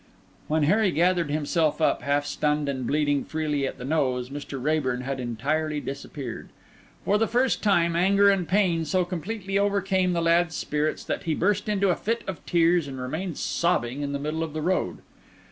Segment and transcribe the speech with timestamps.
[0.47, 4.59] When Harry gathered himself up, half stunned and bleeding freely at the nose, Mr.
[4.59, 6.49] Raeburn had entirely disappeared.
[7.05, 11.35] For the first time, anger and pain so completely overcame the lad's spirits that he
[11.35, 15.01] burst into a fit of tears and remained sobbing in the middle of the road.